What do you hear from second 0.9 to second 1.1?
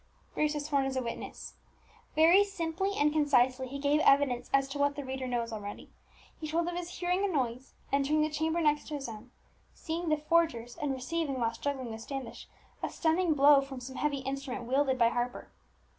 a